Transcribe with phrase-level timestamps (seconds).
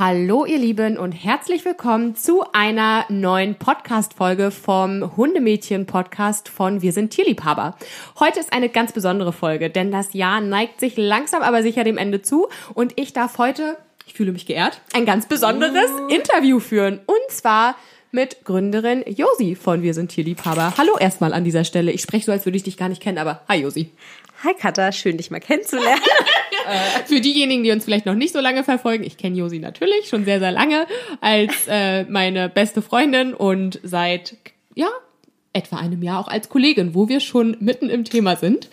[0.00, 7.10] Hallo ihr Lieben und herzlich willkommen zu einer neuen Podcast-Folge vom Hundemädchen-Podcast von Wir sind
[7.10, 7.76] Tierliebhaber.
[8.18, 11.98] Heute ist eine ganz besondere Folge, denn das Jahr neigt sich langsam aber sicher dem
[11.98, 13.76] Ende zu und ich darf heute,
[14.06, 16.08] ich fühle mich geehrt, ein ganz besonderes uh.
[16.08, 17.76] Interview führen und zwar
[18.10, 20.78] mit Gründerin Josi von Wir sind Tierliebhaber.
[20.78, 21.92] Hallo erstmal an dieser Stelle.
[21.92, 23.92] Ich spreche so, als würde ich dich gar nicht kennen, aber hi Josi.
[24.44, 26.00] Hi Katha, schön dich mal kennenzulernen.
[27.06, 30.24] Für diejenigen, die uns vielleicht noch nicht so lange verfolgen, ich kenne Josi natürlich schon
[30.24, 30.86] sehr, sehr lange
[31.20, 34.36] als äh, meine beste Freundin und seit,
[34.74, 34.88] ja,
[35.52, 38.68] etwa einem Jahr auch als Kollegin, wo wir schon mitten im Thema sind.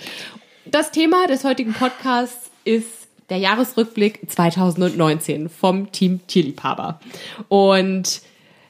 [0.66, 7.00] Das Thema des heutigen Podcasts ist der Jahresrückblick 2019 vom Team Tierliebhaber.
[7.48, 8.22] Und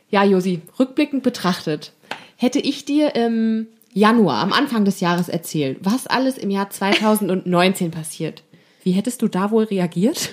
[0.10, 1.92] ja, Josi, rückblickend betrachtet,
[2.38, 7.92] hätte ich dir im Januar, am Anfang des Jahres erzählt, was alles im Jahr 2019
[7.92, 8.44] passiert,
[8.88, 10.30] wie hättest du da wohl reagiert?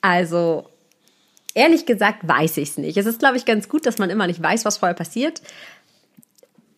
[0.00, 0.66] Also,
[1.54, 2.96] ehrlich gesagt, weiß ich es nicht.
[2.96, 5.40] Es ist, glaube ich, ganz gut, dass man immer nicht weiß, was vorher passiert.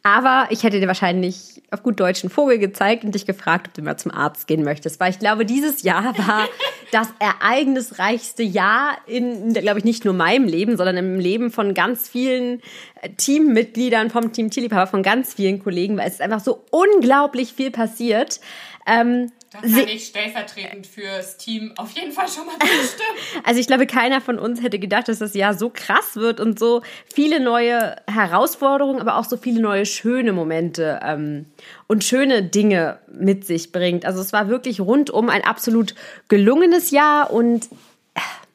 [0.03, 3.75] Aber ich hätte dir wahrscheinlich auf gut Deutsch einen Vogel gezeigt und dich gefragt, ob
[3.75, 5.01] du mal zum Arzt gehen möchtest.
[5.01, 6.47] Weil ich glaube, dieses Jahr war
[6.93, 12.07] das ereignisreichste Jahr in, glaube ich, nicht nur meinem Leben, sondern im Leben von ganz
[12.07, 12.61] vielen
[13.01, 17.55] äh, Teammitgliedern vom Team Tierliebhaber, von ganz vielen Kollegen, weil es ist einfach so unglaublich
[17.55, 18.41] viel passiert.
[18.87, 23.19] Ähm, da kann ich stellvertretend fürs Team auf jeden Fall schon mal zustimmen.
[23.45, 26.59] Also ich glaube, keiner von uns hätte gedacht, dass das Jahr so krass wird und
[26.59, 31.47] so viele neue Herausforderungen, aber auch so viele neue schöne Momente ähm,
[31.89, 34.05] und schöne Dinge mit sich bringt.
[34.05, 35.95] Also es war wirklich rundum ein absolut
[36.29, 37.69] gelungenes Jahr und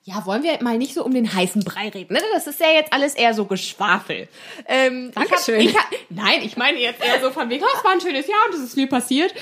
[0.08, 2.14] ja, wollen wir mal nicht so um den heißen Brei reden.
[2.14, 2.20] Ne?
[2.31, 4.28] Das ist ja jetzt alles eher so Geschwafel.
[4.67, 5.61] Ähm, Dankeschön.
[5.61, 7.92] Ich hab, ich hab, nein, ich meine jetzt eher so von wegen, oh, es war
[7.94, 9.33] ein schönes Jahr und es ist viel passiert.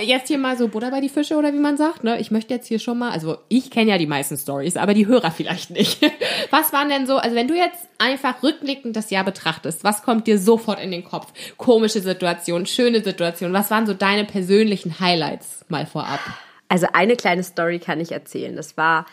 [0.00, 2.02] Jetzt hier mal so Butter bei die Fische oder wie man sagt.
[2.02, 2.18] Ne?
[2.18, 5.06] Ich möchte jetzt hier schon mal, also ich kenne ja die meisten Stories, aber die
[5.06, 6.00] Hörer vielleicht nicht.
[6.50, 10.26] Was waren denn so, also wenn du jetzt einfach rückblickend das Jahr betrachtest, was kommt
[10.26, 11.32] dir sofort in den Kopf?
[11.56, 13.54] Komische Situationen, schöne Situationen.
[13.54, 16.20] Was waren so deine persönlichen Highlights mal vorab?
[16.68, 18.56] Also eine kleine Story kann ich erzählen.
[18.56, 19.06] Das war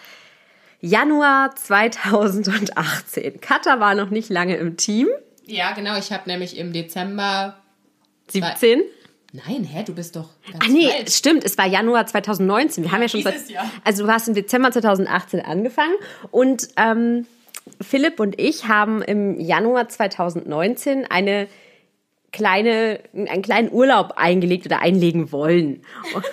[0.86, 3.40] Januar 2018.
[3.40, 5.08] Katha war noch nicht lange im Team.
[5.46, 5.98] Ja, genau.
[5.98, 7.56] Ich habe nämlich im Dezember
[8.28, 8.82] 17.
[9.32, 10.28] Nein, hä, du bist doch.
[10.52, 11.10] Ganz Ach nee, alt.
[11.10, 11.46] stimmt.
[11.46, 12.84] Es war Januar 2019.
[12.84, 13.22] Wir haben ja schon.
[13.22, 13.72] Seit, Jahr.
[13.86, 15.96] Also du hast im Dezember 2018 angefangen
[16.32, 17.28] und ähm,
[17.80, 21.48] Philipp und ich haben im Januar 2019 eine
[22.34, 25.82] kleine, einen kleinen Urlaub eingelegt oder einlegen wollen.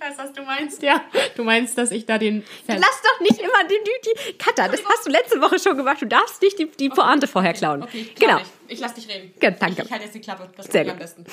[0.00, 1.02] weiß, was du meinst, ja.
[1.36, 2.44] Du meinst, dass ich da den.
[2.66, 4.68] Lass doch nicht immer den die Cutter.
[4.68, 6.02] Das hast du letzte Woche schon gemacht.
[6.02, 7.82] Du darfst nicht die, die Pointe vorher klauen.
[7.82, 8.38] Okay, genau.
[8.38, 9.32] Ich, ich lass dich reden.
[9.40, 9.82] Gut, danke.
[9.82, 10.50] Ich, ich halte jetzt die Klappe.
[10.56, 10.92] Das Sehr gut.
[10.94, 11.24] am besten.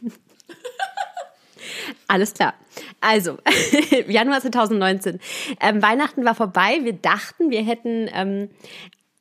[2.08, 2.54] Alles klar.
[3.00, 3.38] Also,
[4.08, 5.20] Januar 2019.
[5.60, 6.80] Ähm, Weihnachten war vorbei.
[6.82, 8.50] Wir dachten, wir hätten ähm,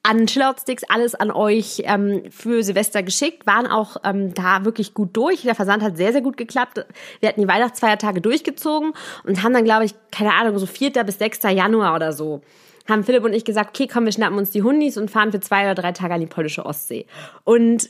[0.03, 5.09] an Chillout-Sticks alles an euch ähm, für Silvester geschickt, waren auch ähm, da wirklich gut
[5.13, 5.41] durch.
[5.41, 6.85] Der Versand hat sehr, sehr gut geklappt.
[7.19, 8.93] Wir hatten die Weihnachtsfeiertage durchgezogen
[9.25, 10.91] und haben dann, glaube ich, keine Ahnung, so 4.
[11.03, 11.43] bis 6.
[11.43, 12.41] Januar oder so,
[12.87, 15.41] haben Philipp und ich gesagt, okay, komm, wir schnappen uns die Hundis und fahren für
[15.41, 17.05] zwei oder drei Tage an die polnische Ostsee.
[17.43, 17.89] Und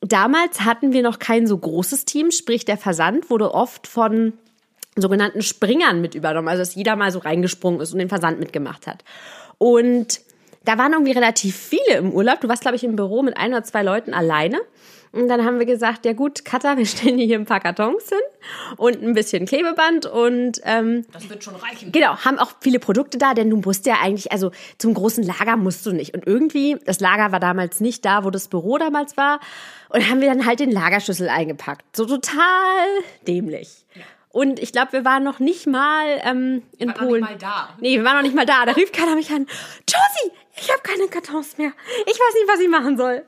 [0.00, 4.32] damals hatten wir noch kein so großes Team, sprich der Versand wurde oft von
[4.96, 8.86] sogenannten Springern mit übernommen, also dass jeder mal so reingesprungen ist und den Versand mitgemacht
[8.86, 9.04] hat.
[9.58, 10.20] Und
[10.64, 12.40] da waren irgendwie relativ viele im Urlaub.
[12.40, 14.60] Du warst, glaube ich, im Büro mit ein oder zwei Leuten alleine.
[15.12, 18.18] Und dann haben wir gesagt, ja gut, Katha, wir stellen hier ein paar Kartons hin
[18.76, 21.90] und ein bisschen Klebeband und ähm, das wird schon reichen.
[21.90, 25.56] Genau, haben auch viele Produkte da, denn du musst ja eigentlich, also zum großen Lager
[25.56, 26.14] musst du nicht.
[26.14, 29.40] Und irgendwie, das Lager war damals nicht da, wo das Büro damals war.
[29.88, 31.96] Und haben wir dann halt den Lagerschlüssel eingepackt.
[31.96, 32.86] So total
[33.26, 33.84] dämlich.
[33.94, 34.02] Ja.
[34.32, 37.22] Und ich glaube, wir waren noch nicht mal ähm, in wir Polen.
[37.22, 37.68] Noch nicht mal da.
[37.80, 38.64] Nee, wir waren noch nicht mal da.
[38.64, 39.46] Da rief keiner mich an.
[39.88, 41.72] Josie, ich habe keine Kartons mehr.
[42.06, 43.24] Ich weiß nicht, was ich machen soll.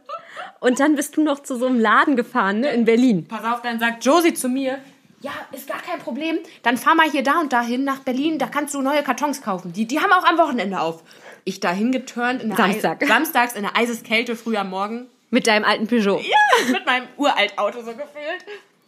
[0.60, 3.26] Und dann bist du noch zu so einem Laden gefahren, ne, in Berlin.
[3.26, 4.78] Pass auf, dann sagt Josie zu mir,
[5.20, 6.38] ja, ist gar kein Problem.
[6.62, 9.72] Dann fahr mal hier da und dahin nach Berlin, da kannst du neue Kartons kaufen.
[9.72, 11.02] Die, die haben auch am Wochenende auf.
[11.44, 13.04] Ich dahin geturnt, in Samstag.
[13.06, 15.06] samstags in der Eiseskälte früh am Morgen.
[15.30, 16.20] Mit deinem alten Peugeot.
[16.20, 18.44] Ja, mit meinem uralt Auto so gefühlt.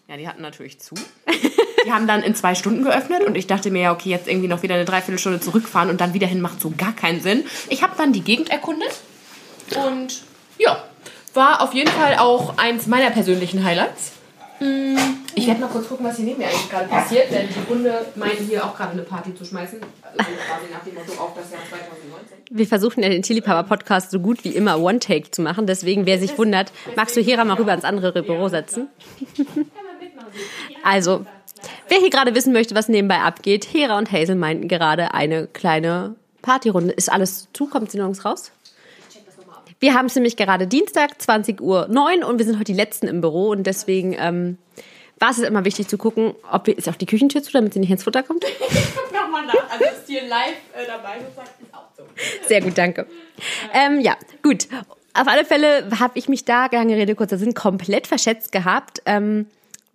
[0.09, 0.95] Ja, die hatten natürlich zu.
[1.85, 4.49] Die haben dann in zwei Stunden geöffnet und ich dachte mir, ja, okay, jetzt irgendwie
[4.49, 7.45] noch wieder eine Dreiviertelstunde zurückfahren und dann wieder hin macht so gar keinen Sinn.
[7.69, 8.91] Ich habe dann die Gegend erkundet
[9.77, 10.23] und
[10.59, 10.83] ja,
[11.35, 14.13] war auf jeden Fall auch eins meiner persönlichen Highlights.
[14.61, 14.97] Mm,
[15.35, 18.07] ich werde mal kurz gucken, was hier neben mir eigentlich gerade passiert, denn die Hunde
[18.15, 19.81] meinten hier auch gerade eine Party zu schmeißen.
[20.03, 22.39] Also quasi nach dem Motto auf das Jahr 2019.
[22.51, 25.67] Wir versuchen ja den Tierliebhaber-Podcast so gut wie immer One-Take zu machen.
[25.67, 28.89] Deswegen, wer sich wundert, magst du Hera mal rüber ins andere Büro setzen?
[30.83, 31.25] Also,
[31.89, 36.17] wer hier gerade wissen möchte, was nebenbei abgeht, Hera und Hazel meinten gerade eine kleine
[36.43, 36.93] Partyrunde.
[36.93, 37.67] Ist alles zu?
[37.67, 38.53] Kommt sie nirgends raus?
[39.81, 43.07] Wir haben es nämlich gerade Dienstag, 20 Uhr 9 und wir sind heute die Letzten
[43.07, 44.57] im Büro und deswegen ähm,
[45.19, 47.81] war es immer wichtig zu gucken, ob wir, ist auch die Küchentür zu, damit sie
[47.81, 48.45] nicht ins Futter kommt.
[48.45, 48.59] Ich
[48.95, 49.71] guck nochmal nach.
[49.71, 51.49] Also ist hier live äh, dabei sozusagen.
[51.61, 52.03] Ist auch so.
[52.49, 53.07] Sehr gut, danke.
[53.73, 54.69] Ähm, ja, gut.
[55.13, 59.03] Auf alle Fälle habe ich mich da, lange Rede, kurzer Sinn, komplett verschätzt gehabt.
[59.07, 59.47] Ähm,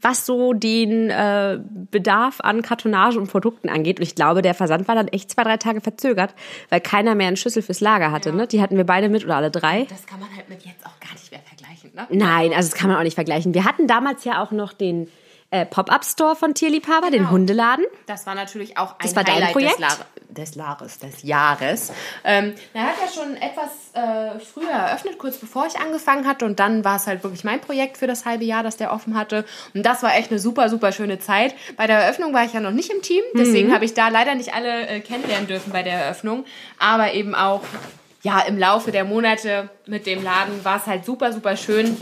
[0.01, 1.59] was so den äh,
[1.91, 3.99] Bedarf an Kartonage und Produkten angeht.
[3.99, 6.33] Und ich glaube, der Versand war dann echt zwei, drei Tage verzögert,
[6.69, 8.33] weil keiner mehr einen Schlüssel fürs Lager hatte.
[8.33, 8.47] Ne?
[8.47, 9.85] Die hatten wir beide mit oder alle drei.
[9.89, 12.07] Das kann man halt mit jetzt auch gar nicht mehr vergleichen, ne?
[12.09, 13.53] Nein, also das kann man auch nicht vergleichen.
[13.53, 15.07] Wir hatten damals ja auch noch den
[15.51, 17.31] äh, Pop-Up-Store von Tierliebhaber, den Genau.
[17.31, 17.85] Hundeladen.
[18.05, 19.73] Das war natürlich auch ein Das war dein Highlight Projekt?
[19.73, 19.97] des, Lar
[20.29, 21.91] des Jahres, des Jahres.
[22.23, 26.45] Ähm, er hat ja schon etwas äh, früher eröffnet, kurz bevor ich angefangen hatte.
[26.45, 29.17] Und dann war es halt wirklich mein Projekt für das halbe Jahr, das der offen
[29.17, 29.43] hatte.
[29.73, 31.55] Und das war echt eine super, super schöne Zeit.
[31.77, 33.23] Bei der Eröffnung war ich ja noch nicht im Team.
[33.35, 36.45] Deswegen habe ich da leider nicht alle äh, kennenlernen dürfen bei der Eröffnung.
[36.77, 37.63] Aber eben auch
[38.21, 41.95] ja, im Laufe der Monate mit dem Laden war es halt super, super schön,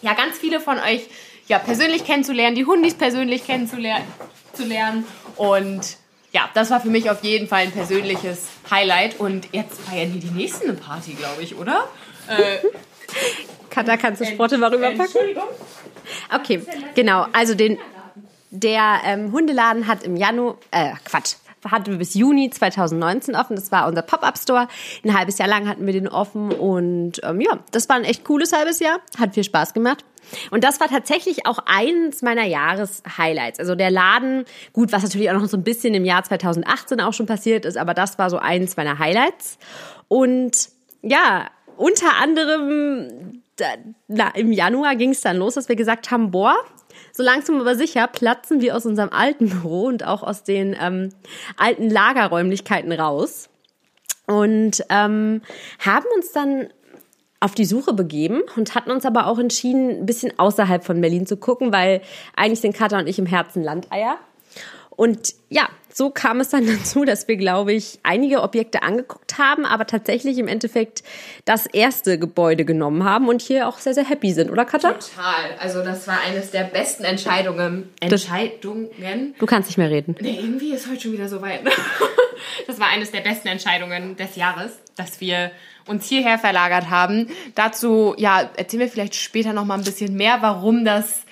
[0.00, 1.08] ja, ganz viele von euch
[1.48, 4.06] ja, persönlich kennenzulernen, die Hundis persönlich kennenzulernen
[4.52, 5.04] zu lernen.
[5.36, 5.96] Und
[6.32, 9.20] ja, das war für mich auf jeden Fall ein persönliches Highlight.
[9.20, 11.88] Und jetzt feiern hier die nächsten eine Party, glaube ich, oder?
[12.28, 12.58] Äh,
[13.70, 15.00] Katha, kannst du Sprotte mal rüberpacken?
[15.00, 15.44] Entschuldigung.
[16.34, 16.62] Okay,
[16.94, 17.26] genau.
[17.32, 17.78] Also den,
[18.50, 21.36] der ähm, Hundeladen hat im Januar, äh, Quatsch,
[21.70, 23.56] hatte bis Juni 2019 offen.
[23.56, 24.68] Das war unser Pop-Up-Store.
[25.04, 28.24] Ein halbes Jahr lang hatten wir den offen und ähm, ja, das war ein echt
[28.24, 28.98] cooles halbes Jahr.
[29.18, 30.04] Hat viel Spaß gemacht.
[30.50, 33.58] Und das war tatsächlich auch eins meiner Jahreshighlights.
[33.58, 37.12] Also der Laden, gut, was natürlich auch noch so ein bisschen im Jahr 2018 auch
[37.12, 39.58] schon passiert ist, aber das war so eins meiner Highlights.
[40.08, 40.68] Und
[41.02, 43.66] ja, unter anderem da,
[44.08, 46.56] na, im Januar ging es dann los, dass wir gesagt haben, boah,
[47.12, 51.10] so langsam aber sicher platzen wir aus unserem alten Büro und auch aus den ähm,
[51.56, 53.48] alten Lagerräumlichkeiten raus
[54.26, 55.42] und ähm,
[55.78, 56.68] haben uns dann
[57.40, 61.26] auf die Suche begeben und hatten uns aber auch entschieden, ein bisschen außerhalb von Berlin
[61.26, 62.00] zu gucken, weil
[62.36, 64.18] eigentlich sind Katha und ich im Herzen Landeier.
[64.96, 69.64] Und ja, so kam es dann dazu, dass wir, glaube ich, einige Objekte angeguckt haben,
[69.64, 71.02] aber tatsächlich im Endeffekt
[71.44, 74.92] das erste Gebäude genommen haben und hier auch sehr, sehr happy sind, oder Katha?
[74.92, 75.56] Total.
[75.58, 77.92] Also das war eines der besten Entscheidungen.
[78.00, 79.34] Entscheidungen.
[79.38, 80.16] Du kannst nicht mehr reden.
[80.20, 81.60] Nee, irgendwie ist heute schon wieder so weit.
[82.66, 85.50] Das war eines der besten Entscheidungen des Jahres, dass wir
[85.86, 87.28] uns hierher verlagert haben.
[87.54, 91.24] Dazu, ja, erzählen wir vielleicht später noch mal ein bisschen mehr, warum das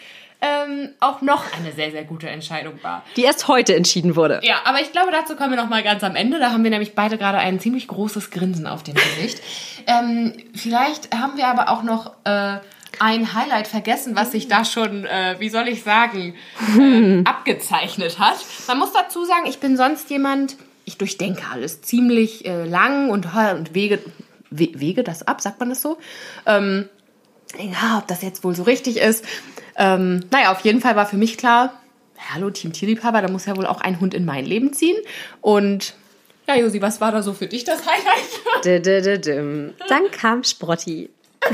[0.42, 3.04] ähm, auch noch eine sehr, sehr gute Entscheidung war.
[3.16, 4.40] Die erst heute entschieden wurde.
[4.42, 6.40] Ja, aber ich glaube, dazu kommen wir noch mal ganz am Ende.
[6.40, 9.40] Da haben wir nämlich beide gerade ein ziemlich großes Grinsen auf dem Gesicht.
[9.86, 12.58] ähm, vielleicht haben wir aber auch noch äh,
[12.98, 16.34] ein Highlight vergessen, was sich da schon, äh, wie soll ich sagen,
[16.78, 18.36] äh, abgezeichnet hat.
[18.66, 23.26] Man muss dazu sagen, ich bin sonst jemand, ich durchdenke alles ziemlich äh, lang und,
[23.26, 24.12] und wege, we,
[24.58, 25.98] wege das ab, sagt man das so?
[26.46, 26.88] Ähm,
[27.58, 29.24] ja, ob das jetzt wohl so richtig ist.
[29.76, 31.80] Ähm, naja, auf jeden Fall war für mich klar,
[32.34, 34.96] hallo Team Tierliebhaber, da muss ja wohl auch ein Hund in mein Leben ziehen.
[35.40, 35.94] Und
[36.48, 38.64] ja, Josi, was war da so für dich das Highlight?
[39.88, 41.10] Dann kam Sprotti.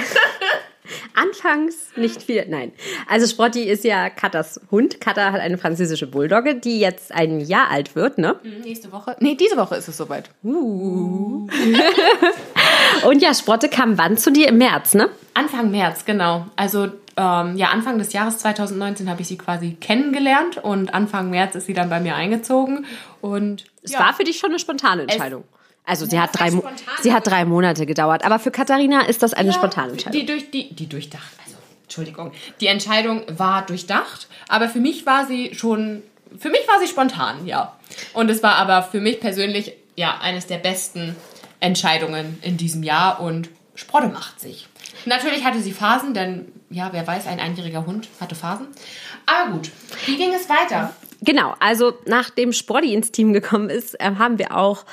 [1.14, 2.72] Anfangs nicht viel, nein.
[3.08, 5.00] Also Sprotti ist ja Katas Hund.
[5.00, 8.40] Kata hat eine französische Bulldogge, die jetzt ein Jahr alt wird, ne?
[8.62, 9.16] Nächste Woche?
[9.20, 10.30] Nee, diese Woche ist es soweit.
[13.04, 14.48] Und ja, Sprotte kam wann zu dir?
[14.48, 15.08] Im März, ne?
[15.34, 16.46] Anfang März, genau.
[16.56, 21.54] Also ähm, ja, Anfang des Jahres 2019 habe ich sie quasi kennengelernt und Anfang März
[21.56, 22.86] ist sie dann bei mir eingezogen.
[23.20, 25.44] Und Es ja, war für dich schon eine spontane Entscheidung.
[25.84, 26.50] Also sie hat, drei,
[27.00, 28.24] sie hat drei Monate gedauert.
[28.24, 30.20] Aber für Katharina ist das eine Ja, spontane Entscheidung.
[30.20, 35.26] Die, durch, die, die durchdacht, also Entschuldigung, die Entscheidung war durchdacht, aber für mich war
[35.26, 36.02] sie schon,
[36.38, 37.74] für mich war sie spontan, ja.
[38.12, 41.16] Und es war aber für mich persönlich, ja, eines der besten
[41.60, 44.68] Entscheidungen in diesem Jahr und Sprotte macht sich.
[45.06, 48.66] Natürlich hatte sie Phasen, denn, ja, wer weiß, ein einjähriger Hund hatte Phasen.
[49.26, 49.70] Aber gut,
[50.06, 50.94] wie ging es weiter?
[51.20, 54.84] Genau, also nachdem Sprotti ins Team gekommen ist, ähm, haben wir auch,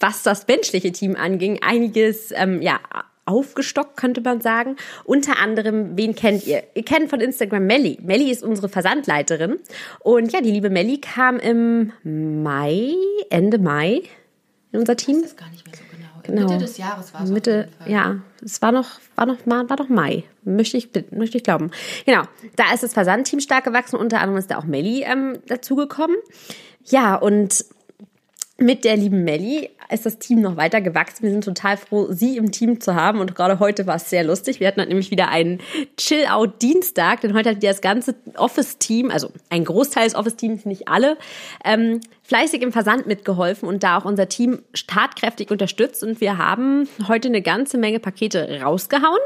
[0.00, 2.80] was das menschliche Team anging, einiges ähm, ja,
[3.24, 4.76] aufgestockt, könnte man sagen.
[5.04, 6.62] Unter anderem, wen kennt ihr?
[6.74, 7.98] Ihr kennt von Instagram Melli.
[8.02, 9.58] Melli ist unsere Versandleiterin.
[10.00, 12.94] Und ja, die liebe Melli kam im Mai,
[13.30, 14.02] Ende Mai
[14.72, 15.22] in unser Team.
[15.22, 16.08] Das ist gar nicht mehr so genau.
[16.22, 16.52] Genau.
[16.52, 17.30] Mitte des Jahres war es.
[17.30, 21.70] Mitte, ja, es war noch, war noch, war noch Mai, möchte ich, möchte ich glauben.
[22.04, 22.22] Genau,
[22.56, 26.16] da ist das Versandteam stark gewachsen, unter anderem ist da auch Melli ähm, dazugekommen.
[26.84, 27.64] Ja, und
[28.60, 31.22] mit der lieben Melli ist das Team noch weiter gewachsen.
[31.22, 33.20] Wir sind total froh, sie im Team zu haben.
[33.20, 34.58] Und gerade heute war es sehr lustig.
[34.58, 35.60] Wir hatten halt nämlich wieder einen
[35.96, 41.16] Chill-Out-Dienstag, denn heute hat das ganze Office-Team, also ein Großteil des Office-Teams, nicht alle,
[41.64, 46.02] ähm, fleißig im Versand mitgeholfen und da auch unser Team tatkräftig unterstützt.
[46.02, 49.20] Und wir haben heute eine ganze Menge Pakete rausgehauen.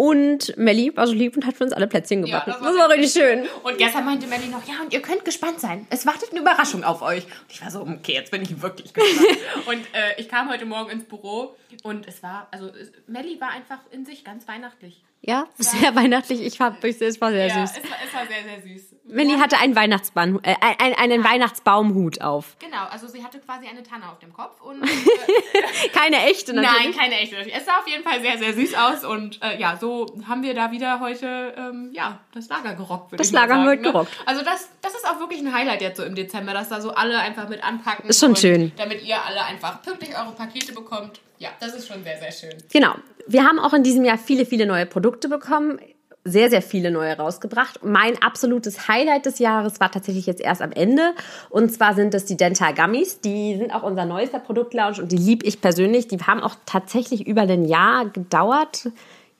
[0.00, 2.52] Und Melli war so lieb und hat für uns alle Plätzchen gebacken.
[2.52, 3.46] Ja, das, war das war richtig schön.
[3.62, 5.86] Und gestern meinte Melli noch, ja, und ihr könnt gespannt sein.
[5.90, 7.24] Es wartet eine Überraschung auf euch.
[7.24, 9.36] Und ich war so, okay, jetzt bin ich wirklich gespannt.
[9.66, 12.70] und äh, ich kam heute Morgen ins Büro und es war, also
[13.08, 15.04] Melli war einfach in sich ganz weihnachtlich.
[15.20, 16.40] Ja, sehr weihnachtlich.
[16.40, 17.76] Ich fand, es war sehr Ja, süß.
[17.76, 18.94] es war, es war sehr, sehr süß.
[19.12, 22.56] Melli hatte einen Weihnachtsbaum, äh, ein- einen Weihnachtsbaumhut auf.
[22.58, 26.84] Genau, also sie hatte quasi eine Tanne auf dem Kopf und äh, Keine echte natürlich.
[26.86, 27.36] Nein, keine echte.
[27.36, 30.54] Es sah auf jeden Fall sehr, sehr süß aus und äh, ja, so haben wir
[30.54, 33.12] da wieder heute ähm, ja, das Lager gerockt.
[33.12, 33.92] würde Das Lager haben wir sagen, heute ne?
[33.92, 34.12] gerockt.
[34.26, 36.90] Also das, das ist auch wirklich ein Highlight jetzt so im Dezember, dass da so
[36.92, 38.08] alle einfach mit anpacken.
[38.08, 38.72] Ist schon schön.
[38.76, 41.20] Damit ihr alle einfach pünktlich eure Pakete bekommt.
[41.38, 42.58] Ja, das ist schon sehr, sehr schön.
[42.70, 42.94] Genau.
[43.26, 45.78] Wir haben auch in diesem Jahr viele, viele neue Produkte bekommen.
[46.24, 47.80] Sehr, sehr viele neue rausgebracht.
[47.82, 51.14] Mein absolutes Highlight des Jahres war tatsächlich jetzt erst am Ende.
[51.48, 53.20] Und zwar sind es die Dental Gummies.
[53.20, 56.08] Die sind auch unser neuester Produktlaunch und die liebe ich persönlich.
[56.08, 58.90] Die haben auch tatsächlich über ein Jahr gedauert.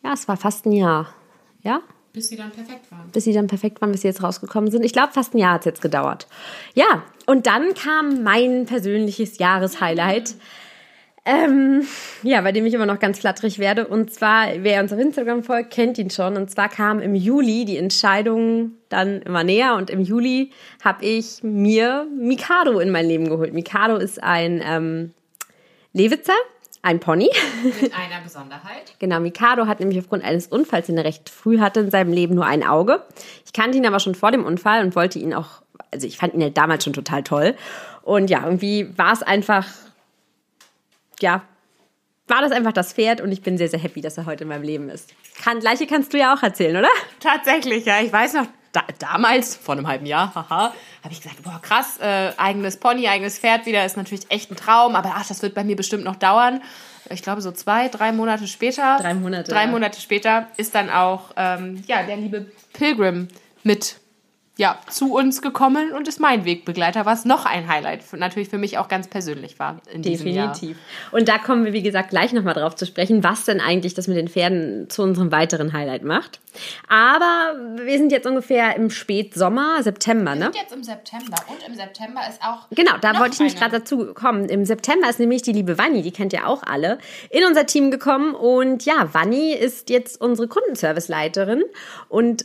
[0.03, 1.09] Ja, es war fast ein Jahr.
[1.63, 1.81] Ja?
[2.15, 3.11] Bis sie dann perfekt waren.
[3.13, 4.83] bis sie dann perfekt waren, bis sie jetzt rausgekommen sind.
[4.85, 6.27] Ich glaube, fast ein Jahr hat es jetzt gedauert.
[6.75, 10.35] Ja, und dann kam mein persönliches Jahreshighlight.
[11.31, 11.87] Ähm,
[12.25, 13.87] ja, bei dem ich immer noch ganz flatterig werde.
[13.87, 16.37] Und zwar, wer uns auf Instagram folgt, kennt ihn schon.
[16.37, 19.77] Und zwar kam im Juli die Entscheidung dann immer näher.
[19.77, 20.51] Und im Juli
[20.85, 23.53] habe ich mir Mikado in mein Leben geholt.
[23.53, 25.13] Mikado ist ein ähm,
[25.93, 26.35] Lewitzer,
[26.83, 27.31] ein Pony.
[27.63, 28.95] Mit einer Besonderheit.
[28.99, 32.35] Genau, Mikado hat nämlich aufgrund eines Unfalls, den er recht früh hatte, in seinem Leben
[32.35, 33.05] nur ein Auge.
[33.47, 36.35] Ich kannte ihn aber schon vor dem Unfall und wollte ihn auch, also ich fand
[36.35, 37.55] ihn ja damals schon total toll.
[38.03, 39.67] Und ja, irgendwie war es einfach,
[41.23, 41.43] ja,
[42.27, 44.49] war das einfach das Pferd und ich bin sehr, sehr happy, dass er heute in
[44.49, 45.13] meinem Leben ist.
[45.43, 46.89] Kann, gleiche kannst du ja auch erzählen, oder?
[47.19, 48.01] Tatsächlich, ja.
[48.01, 50.73] Ich weiß noch, da, damals, vor einem halben Jahr, haha,
[51.03, 54.57] habe ich gesagt, boah, krass, äh, eigenes Pony, eigenes Pferd wieder, ist natürlich echt ein
[54.57, 56.63] Traum, aber ach, das wird bei mir bestimmt noch dauern.
[57.09, 58.99] Ich glaube, so zwei, drei Monate später.
[59.01, 59.71] Drei Monate, Drei ja.
[59.71, 63.27] Monate später ist dann auch, ähm, ja, der liebe Pilgrim
[63.65, 63.97] mit,
[64.61, 68.59] ja, zu uns gekommen und ist mein Wegbegleiter, was noch ein Highlight für, natürlich für
[68.59, 70.53] mich auch ganz persönlich war in diesem Jahr.
[70.53, 70.77] Definitiv.
[71.13, 74.07] Und da kommen wir, wie gesagt, gleich nochmal drauf zu sprechen, was denn eigentlich das
[74.07, 76.41] mit den Pferden zu unserem weiteren Highlight macht.
[76.89, 80.49] Aber wir sind jetzt ungefähr im Spätsommer, September, ne?
[80.49, 81.37] Und jetzt im September.
[81.49, 82.67] Und im September ist auch.
[82.71, 84.47] Genau, da noch wollte ich nämlich gerade dazu kommen.
[84.51, 86.99] Im September ist nämlich die liebe Vanni, die kennt ihr auch alle,
[87.31, 88.35] in unser Team gekommen.
[88.35, 91.63] Und ja, Vanni ist jetzt unsere Kundenserviceleiterin
[92.11, 92.45] und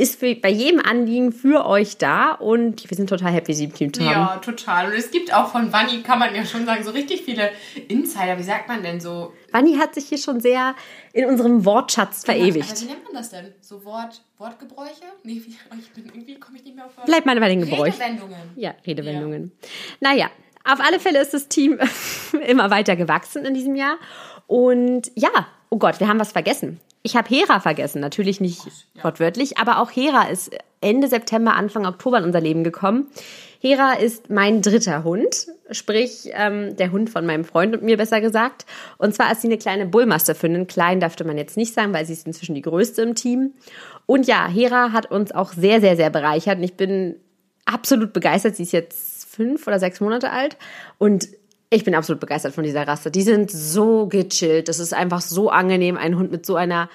[0.00, 2.32] ist für, bei jedem Anliegen für euch da.
[2.32, 4.10] Und wir sind total happy, sie im Team zu haben.
[4.10, 4.86] Ja, total.
[4.86, 7.50] Und es gibt auch von Vanni, kann man ja schon sagen, so richtig viele
[7.88, 8.38] Insider.
[8.38, 9.34] Wie sagt man denn so?
[9.52, 10.74] Vanni hat sich hier schon sehr
[11.12, 12.80] in unserem Wortschatz Aber verewigt.
[12.80, 13.52] wie nennt man das denn?
[13.60, 15.04] So Wort, Wortgebräuche?
[15.22, 15.42] Nee,
[15.78, 17.04] ich bin irgendwie, komme ich nicht mehr auf Wort.
[17.04, 18.00] Bleib mal bei den Gebräuchen.
[18.00, 18.40] Redewendungen.
[18.56, 19.52] Ja, Redewendungen.
[20.00, 20.30] Naja,
[20.64, 21.78] auf alle Fälle ist das Team
[22.46, 23.98] immer weiter gewachsen in diesem Jahr.
[24.46, 26.80] Und ja, oh Gott, wir haben was vergessen.
[27.02, 28.60] Ich habe Hera vergessen, natürlich nicht
[29.00, 30.50] wortwörtlich, aber auch Hera ist
[30.82, 33.06] Ende September, Anfang Oktober in unser Leben gekommen.
[33.60, 38.20] Hera ist mein dritter Hund, sprich ähm, der Hund von meinem Freund und mir besser
[38.20, 38.66] gesagt.
[38.98, 40.66] Und zwar ist sie eine kleine Bullmastiffin.
[40.66, 43.52] Klein dürfte man jetzt nicht sagen, weil sie ist inzwischen die größte im Team.
[44.06, 46.58] Und ja, Hera hat uns auch sehr, sehr, sehr bereichert.
[46.58, 47.16] Und ich bin
[47.66, 48.56] absolut begeistert.
[48.56, 50.56] Sie ist jetzt fünf oder sechs Monate alt
[50.98, 51.28] und
[51.70, 53.10] ich bin absolut begeistert von dieser Rasse.
[53.10, 54.68] Die sind so gechillt.
[54.68, 56.90] Das ist einfach so angenehm, einen Hund mit so einer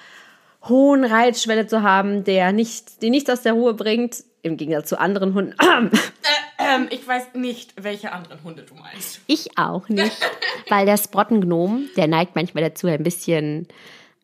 [0.68, 4.22] hohen Reitschwelle zu haben, der nicht, die nichts aus der Ruhe bringt.
[4.42, 5.54] Im Gegensatz zu anderen Hunden.
[6.58, 9.20] Ähm, ich weiß nicht, welche anderen Hunde du meinst.
[9.26, 10.16] Ich auch nicht.
[10.68, 13.68] Weil der Sprottengnom, der neigt manchmal dazu, ein bisschen,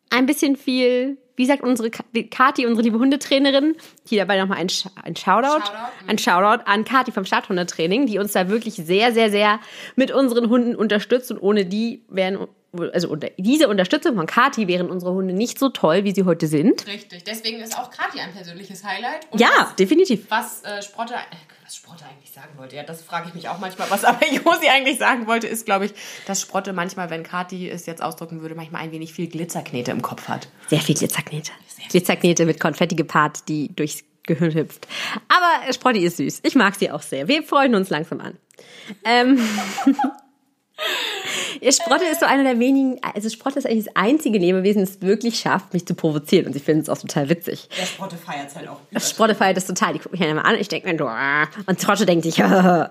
[0.09, 3.75] ein bisschen viel, wie sagt unsere Ka- Kati, unsere liebe Hundetrainerin,
[4.07, 4.67] hier dabei nochmal ein,
[5.03, 9.31] ein Shoutout, Shoutout, ein Shoutout an Kati vom Starthundetraining, die uns da wirklich sehr, sehr,
[9.31, 9.59] sehr
[9.95, 12.47] mit unseren Hunden unterstützt und ohne die wären,
[12.93, 16.45] also unter, diese Unterstützung von Kati wären unsere Hunde nicht so toll, wie sie heute
[16.47, 16.85] sind.
[16.87, 17.23] Richtig.
[17.23, 19.27] Deswegen ist auch Kathi ein persönliches Highlight.
[19.31, 20.25] Und Ja, definitiv.
[20.29, 21.15] Was äh, Sprotte,
[21.63, 23.89] was Sprotte eigentlich sagen wollte, ja, das frage ich mich auch manchmal.
[23.89, 25.93] Was aber Josi eigentlich sagen wollte, ist, glaube ich,
[26.25, 30.01] dass Sprotte manchmal, wenn Kathi es jetzt ausdrücken würde, manchmal ein wenig viel Glitzerknete im
[30.01, 30.49] Kopf hat.
[30.67, 31.51] Sehr viel Glitzerknete.
[31.89, 34.87] Glitzerknete mit Konfetti gepaart, die durchs Gehirn hüpft.
[35.27, 36.41] Aber Sprotti ist süß.
[36.43, 37.27] Ich mag sie auch sehr.
[37.27, 38.37] Wir freuen uns langsam an.
[39.03, 39.39] Ähm
[41.71, 45.39] Sprotte ist so einer der wenigen, also Sprotte ist eigentlich das einzige Lebewesen, das wirklich
[45.39, 46.47] schafft, mich zu provozieren.
[46.47, 47.69] Und ich finde es auch total witzig.
[47.77, 48.79] Der Sprotte feiert es halt auch.
[48.99, 49.93] Sprotte feiert das total.
[49.93, 51.47] Die guckt mich dann immer an und ich denke mir, du, ah.
[51.65, 52.89] und Sprotte denkt sich, ja.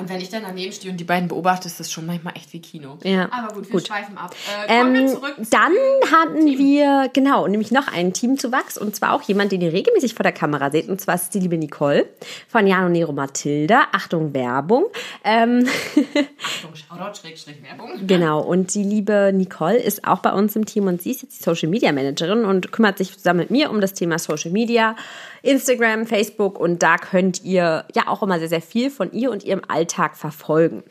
[0.00, 2.52] Und wenn ich dann daneben stehe und die beiden beobachte, ist das schon manchmal echt
[2.52, 2.98] wie Kino.
[3.04, 3.28] Ja.
[3.32, 3.86] Aber gut, wir Gut.
[3.86, 4.34] schweifen ab.
[4.66, 5.72] Äh, kommen wir Ähm, zurück zu dann
[6.12, 6.58] hatten Team.
[6.58, 10.32] wir, genau, nämlich noch einen Teamzuwachs und zwar auch jemand, den ihr regelmäßig vor der
[10.32, 12.06] Kamera seht und zwar ist die liebe Nicole
[12.48, 13.86] von Jano Nero Matilda.
[13.92, 14.84] Achtung, Werbung.
[15.24, 15.66] Ähm,
[16.44, 18.06] Achtung, Shoutout, Schrägstrich, Werbung.
[18.08, 21.38] Genau, und die liebe Nicole ist auch bei uns im Team und sie ist jetzt
[21.38, 24.96] die Social Media Managerin und kümmert sich zusammen mit mir um das Thema Social Media,
[25.42, 29.44] Instagram, Facebook und da könnt ihr ja auch immer sehr, sehr viel von ihr und
[29.44, 30.82] ihrem Alltag verfolgen.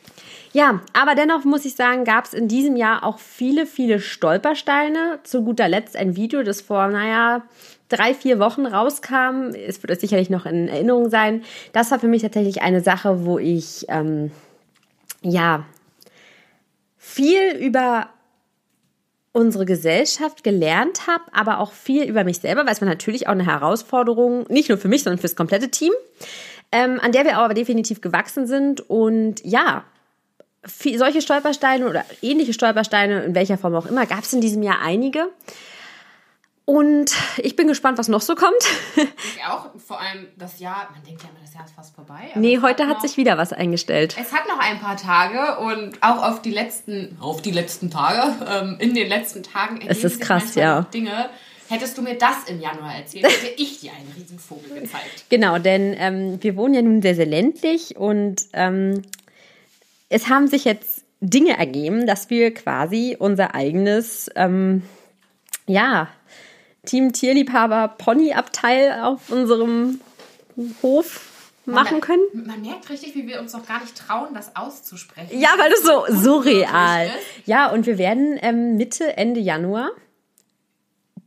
[0.52, 5.18] Ja, aber dennoch muss ich sagen, gab es in diesem Jahr auch viele, viele Stolpersteine.
[5.22, 7.42] Zu guter Letzt ein Video, das vor, naja,
[7.88, 9.50] drei, vier Wochen rauskam.
[9.54, 11.42] Es wird euch sicherlich noch in Erinnerung sein.
[11.72, 14.30] Das war für mich tatsächlich eine Sache, wo ich, ähm,
[15.22, 15.64] ja,
[17.08, 18.10] viel über
[19.32, 23.32] unsere Gesellschaft gelernt habe, aber auch viel über mich selber, weil es war natürlich auch
[23.32, 25.92] eine Herausforderung, nicht nur für mich, sondern fürs komplette Team,
[26.72, 28.80] ähm, an der wir aber definitiv gewachsen sind.
[28.88, 29.84] Und ja,
[30.64, 34.62] viel, solche Stolpersteine oder ähnliche Stolpersteine, in welcher Form auch immer, gab es in diesem
[34.62, 35.28] Jahr einige.
[36.68, 38.52] Und ich bin gespannt, was noch so kommt.
[38.94, 42.28] Ich auch, vor allem das Jahr, man denkt ja immer, das Jahr ist fast vorbei.
[42.34, 44.14] nee, heute hat noch- sich wieder was eingestellt.
[44.20, 48.34] Es hat noch ein paar Tage und auch auf die letzten, auf die letzten Tage,
[48.46, 50.82] ähm, in den letzten Tagen Es ist krass, ja.
[50.92, 51.30] Dinge.
[51.70, 55.24] Hättest du mir das im Januar erzählt, hätte ich dir einen Riesenvogel gezeigt.
[55.30, 59.00] Genau, denn ähm, wir wohnen ja nun sehr, sehr ländlich und ähm,
[60.10, 64.82] es haben sich jetzt Dinge ergeben, dass wir quasi unser eigenes, ähm,
[65.66, 66.08] ja,
[66.88, 70.00] Team Tierliebhaber Ponyabteil auf unserem
[70.82, 71.20] Hof
[71.66, 72.22] machen können.
[72.32, 75.38] Man merkt richtig, wie wir uns noch gar nicht trauen, das auszusprechen.
[75.38, 77.10] Ja, weil das so surreal.
[77.44, 79.90] Ja, und wir werden ähm, Mitte, Ende Januar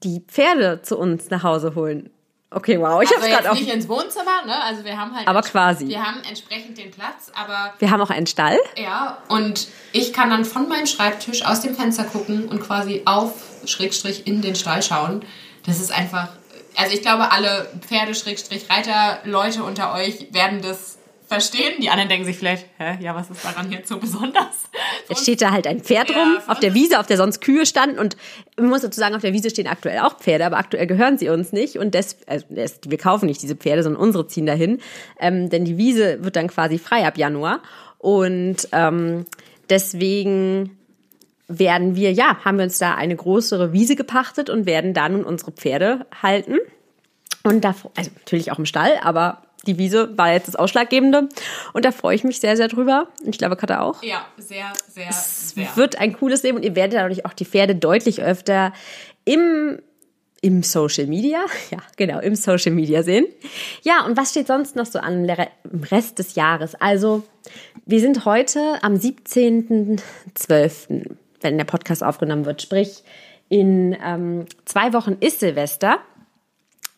[0.03, 2.09] die Pferde zu uns nach Hause holen.
[2.53, 3.53] Okay, wow, ich Also jetzt gerade auch.
[3.55, 4.61] nicht ins Wohnzimmer, ne?
[4.63, 5.25] Also wir haben halt.
[5.27, 5.87] Aber quasi.
[5.87, 8.57] Wir haben entsprechend den Platz, aber Wir haben auch einen Stall.
[8.75, 13.33] ja, und ich kann dann von meinem Schreibtisch aus dem Fenster gucken und quasi auf
[13.65, 15.23] Schrägstrich in den Stall schauen.
[15.65, 16.29] Das ist einfach.
[16.75, 20.97] Also ich glaube, alle Pferde, Schrägstrich, Reiter, Leute unter euch werden das
[21.31, 21.79] verstehen.
[21.81, 24.69] Die anderen denken sich vielleicht, hä, ja, was ist daran jetzt so besonders?
[25.07, 27.65] Jetzt steht da halt ein Pferd Ja, rum auf der Wiese, auf der sonst Kühe
[27.65, 27.99] standen.
[27.99, 28.17] Und
[28.57, 31.29] man muss dazu sagen, auf der Wiese stehen aktuell auch Pferde, aber aktuell gehören sie
[31.29, 31.77] uns nicht.
[31.77, 34.81] Und des, also wir kaufen nicht diese Pferde, sondern unsere ziehen dahin.
[35.21, 37.61] Ähm, denn die Wiese wird dann quasi frei ab Januar.
[37.97, 39.25] Und ähm,
[39.69, 40.80] deswegen
[41.59, 45.23] werden wir, ja, haben wir uns da eine größere Wiese gepachtet und werden da nun
[45.23, 46.57] unsere Pferde halten.
[47.43, 51.29] Und da, also natürlich auch im Stall, aber die Wiese war jetzt das Ausschlaggebende.
[51.73, 53.07] Und da freue ich mich sehr, sehr drüber.
[53.25, 54.01] Ich glaube, Katha auch.
[54.03, 55.67] Ja, sehr, sehr, sehr.
[55.75, 58.73] Wird ein cooles Leben und ihr werdet dadurch auch die Pferde deutlich öfter
[59.25, 59.79] im
[60.43, 63.27] im Social Media, ja, genau, im Social Media sehen.
[63.83, 66.75] Ja, und was steht sonst noch so an im Rest des Jahres?
[66.75, 67.23] Also,
[67.85, 73.03] wir sind heute am 17.12., wenn der Podcast aufgenommen wird, sprich,
[73.49, 75.99] in ähm, zwei Wochen ist Silvester.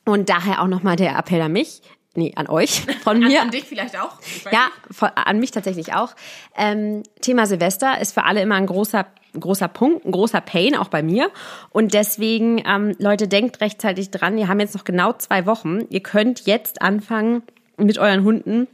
[0.06, 1.82] Und daher auch nochmal der Appell an mich,
[2.16, 3.42] nee, an euch, von mir.
[3.42, 4.18] An dich vielleicht auch?
[4.52, 6.14] Ja, von, an mich tatsächlich auch.
[6.58, 9.08] Ähm, Thema Silvester ist für alle immer ein großer,
[9.40, 11.32] großer Punkt, ein großer Pain, auch bei mir.
[11.72, 14.36] Und deswegen, ähm, Leute, denkt rechtzeitig dran.
[14.36, 15.86] Wir haben jetzt noch genau zwei Wochen.
[15.90, 17.44] Ihr könnt jetzt anfangen,
[17.78, 18.68] mit euren Hunden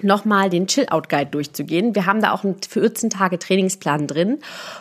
[0.00, 1.94] nochmal den Chill-Out-Guide durchzugehen.
[1.94, 4.38] Wir haben da auch einen 14 Tage Trainingsplan drin.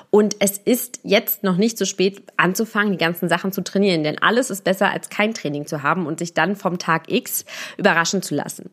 [0.09, 4.03] Und es ist jetzt noch nicht so spät anzufangen, die ganzen Sachen zu trainieren.
[4.03, 7.45] Denn alles ist besser, als kein Training zu haben und sich dann vom Tag X
[7.77, 8.69] überraschen zu lassen.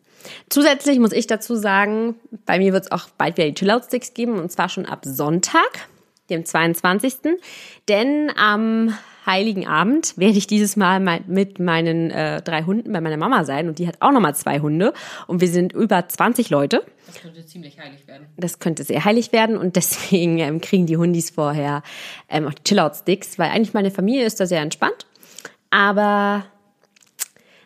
[0.48, 4.38] Zusätzlich muss ich dazu sagen, bei mir wird es auch bald wieder die Chill-Out-Sticks geben.
[4.38, 5.88] Und zwar schon ab Sonntag,
[6.30, 7.14] dem 22.
[7.88, 8.94] Denn am
[9.26, 13.68] Heiligen Abend werde ich dieses Mal mit meinen äh, drei Hunden bei meiner Mama sein
[13.68, 14.92] und die hat auch nochmal zwei Hunde
[15.26, 16.84] und wir sind über 20 Leute.
[17.06, 18.26] Das könnte ziemlich heilig werden.
[18.36, 21.82] Das könnte sehr heilig werden und deswegen ähm, kriegen die Hundis vorher
[22.28, 25.06] ähm, auch die Chill-Out-Sticks, weil eigentlich meine Familie ist da sehr entspannt.
[25.70, 26.44] Aber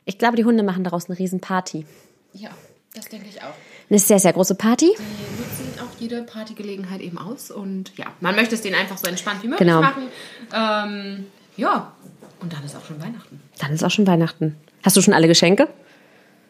[0.05, 1.87] ich glaube, die Hunde machen daraus eine Riesenparty.
[2.35, 2.51] Ja,
[2.95, 3.55] das denke ich auch.
[3.91, 4.93] Eine sehr, sehr große Party.
[4.97, 5.68] Die nutzen
[6.01, 9.67] jede Partygelegenheit eben aus und ja, man möchte es denen einfach so entspannt wie möglich
[9.69, 9.81] Genau.
[9.81, 10.05] machen.
[10.55, 11.93] Ähm, ja,
[12.41, 13.41] und dann ist auch schon Weihnachten.
[13.59, 14.57] Dann ist auch schon Weihnachten.
[14.85, 15.69] Hast du schon alle Geschenke?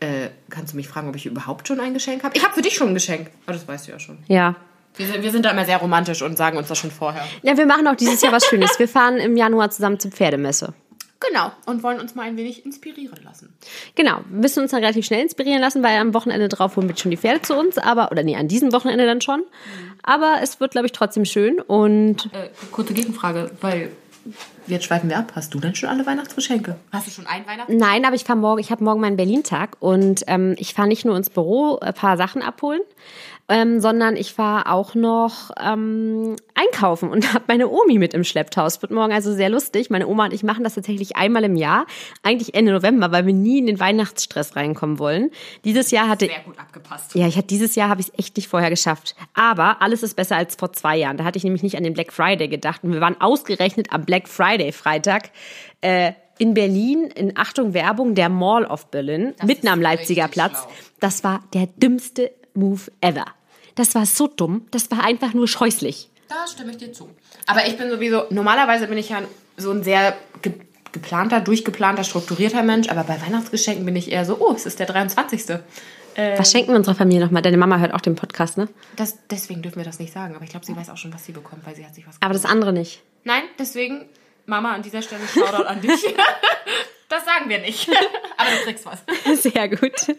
[0.01, 2.37] Äh, kannst du mich fragen, ob ich überhaupt schon ein Geschenk habe?
[2.37, 3.31] Ich habe für dich schon ein Geschenk.
[3.47, 4.19] Aber das weißt du ja schon.
[4.29, 4.55] Ja.
[4.97, 7.25] Wir sind, wir sind da immer sehr romantisch und sagen uns das schon vorher.
[7.43, 8.79] Ja, wir machen auch dieses Jahr was Schönes.
[8.79, 10.73] Wir fahren im Januar zusammen zur Pferdemesse.
[11.21, 11.51] Genau.
[11.67, 13.53] Und wollen uns mal ein wenig inspirieren lassen.
[13.97, 16.97] Genau, wir müssen uns dann relativ schnell inspirieren lassen, weil am Wochenende drauf holen wir
[16.97, 19.43] schon die Pferde zu uns, aber, oder nee, an diesem Wochenende dann schon.
[20.03, 23.91] Aber es wird, glaube ich, trotzdem schön und Äh, kurze Gegenfrage, weil
[24.67, 25.33] jetzt schweifen wir ab.
[25.35, 26.77] Hast du denn schon alle Weihnachtsgeschenke?
[26.93, 27.73] Hast du schon ein Weihnachts?
[27.75, 31.05] Nein, aber ich fahre morgen, ich habe morgen meinen Berlin-Tag und ähm, ich fahre nicht
[31.05, 32.83] nur ins Büro ein paar Sachen abholen,
[33.49, 38.67] ähm, sondern ich fahre auch noch ähm, einkaufen und habe meine Omi mit im Schlepptau.
[38.67, 39.89] Es wird morgen also sehr lustig.
[39.89, 41.87] Meine Oma und ich machen das tatsächlich einmal im Jahr,
[42.23, 45.31] eigentlich Ende November, weil wir nie in den Weihnachtsstress reinkommen wollen.
[45.65, 47.15] Dieses Jahr hatte Sehr gut abgepasst.
[47.15, 49.17] ja, ich hatte dieses Jahr habe ich es echt nicht vorher geschafft.
[49.35, 51.17] Aber alles ist besser als vor zwei Jahren.
[51.17, 52.85] Da hatte ich nämlich nicht an den Black Friday gedacht.
[52.85, 55.31] Und wir waren ausgerechnet am Black Friday Freitag
[55.81, 60.61] äh, in Berlin, in Achtung Werbung, der Mall of Berlin, mitten ist am Leipziger Platz.
[60.61, 60.73] schlau.
[61.01, 63.25] Das war der dümmste Move ever.
[63.79, 64.67] Das war so dumm.
[64.73, 66.11] Das war einfach nur scheußlich.
[66.29, 67.09] Da stimme ich dir zu.
[67.47, 69.23] Aber ich bin sowieso, normalerweise bin ich ja
[69.57, 70.53] so ein sehr ge
[70.91, 72.89] geplanter, durchgeplanter, strukturierter Mensch.
[72.89, 75.45] Aber bei Weihnachtsgeschenken bin ich eher so, oh, es ist der 23.
[76.17, 77.43] Was schenken wir unserer Familie nochmal?
[77.43, 78.69] Deine Mama hört auch den Podcast, ne?
[78.97, 80.35] Das, deswegen dürfen wir das nicht sagen.
[80.35, 82.17] Aber ich glaube, sie weiß auch schon, was sie bekommt, weil sie hat sich was
[82.21, 83.03] Aber das andere nicht.
[83.23, 84.07] Nein, deswegen,
[84.47, 86.03] Mama, an dieser Stelle Shoutout an dich.
[87.09, 87.89] das sagen wir nicht.
[88.37, 89.05] Aber du kriegst was.
[89.41, 90.17] Sehr gut.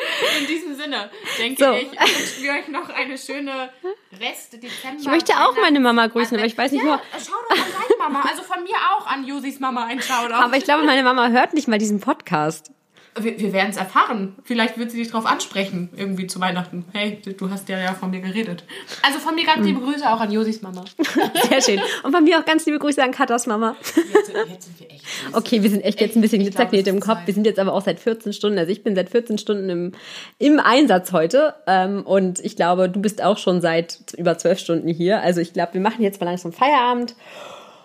[0.40, 1.72] In diesem Sinne, denke So.
[1.72, 3.70] ich, wünschen wir euch noch eine schöne
[4.18, 5.00] Rest-Dezember.
[5.00, 7.00] Ich möchte auch meine Mama grüßen, aber ich weiß nicht ja, nur.
[7.18, 8.28] Shoutout an deine Mama.
[8.28, 10.34] Also von mir auch an Josis Mama ein Shoutout.
[10.34, 12.70] Aber ich glaube, meine Mama hört nicht mal diesen Podcast.
[13.18, 14.36] Wir, wir werden es erfahren.
[14.44, 16.84] Vielleicht wird sie dich drauf ansprechen, irgendwie zu Weihnachten.
[16.92, 18.64] Hey, du hast ja, ja von mir geredet.
[19.02, 20.84] Also von mir ganz liebe Grüße auch an Josis Mama.
[21.48, 21.80] Sehr schön.
[22.02, 23.76] Und von mir auch ganz liebe Grüße an Katas Mama.
[23.80, 25.04] Jetzt, sind- jetzt sind wir echt.
[25.32, 27.18] Okay, wir sind echt jetzt ein bisschen Glitzerknete im Kopf.
[27.18, 27.26] Zeit.
[27.26, 29.92] Wir sind jetzt aber auch seit 14 Stunden, also ich bin seit 14 Stunden im,
[30.38, 31.54] im Einsatz heute.
[31.66, 35.20] Ähm, und ich glaube, du bist auch schon seit über 12 Stunden hier.
[35.20, 37.16] Also ich glaube, wir machen jetzt mal langsam Feierabend.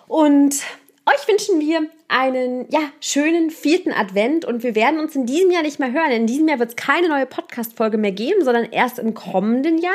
[0.08, 0.56] Und
[1.06, 5.62] euch wünschen wir einen ja, schönen vierten Advent und wir werden uns in diesem Jahr
[5.62, 6.12] nicht mehr hören.
[6.12, 9.94] In diesem Jahr wird es keine neue Podcast-Folge mehr geben, sondern erst im kommenden Jahr.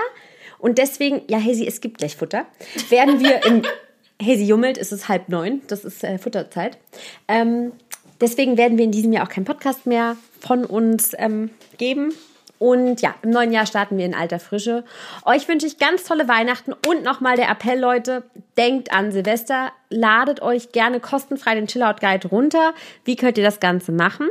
[0.58, 2.46] Und deswegen, ja, Hazy, es gibt gleich Futter,
[2.90, 3.62] werden wir im
[4.22, 6.78] Hazy jummelt, es ist halb neun, das ist äh, Futterzeit.
[7.26, 7.72] Ähm,
[8.20, 12.12] deswegen werden wir in diesem Jahr auch keinen Podcast mehr von uns ähm, geben.
[12.60, 14.84] Und ja, im neuen Jahr starten wir in alter Frische.
[15.24, 18.22] Euch wünsche ich ganz tolle Weihnachten und nochmal der Appell, Leute,
[18.58, 22.74] denkt an Silvester, ladet euch gerne kostenfrei den Chillout Guide runter.
[23.02, 24.28] Wie könnt ihr das Ganze machen?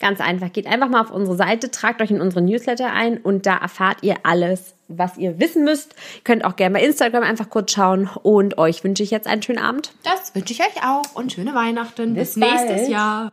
[0.00, 3.46] Ganz einfach, geht einfach mal auf unsere Seite, tragt euch in unsere Newsletter ein und
[3.46, 5.94] da erfahrt ihr alles, was ihr wissen müsst.
[6.24, 9.60] Könnt auch gerne bei Instagram einfach kurz schauen und euch wünsche ich jetzt einen schönen
[9.60, 9.92] Abend.
[10.02, 12.14] Das wünsche ich euch auch und schöne Weihnachten.
[12.14, 13.30] Bis, Bis nächstes Jahr.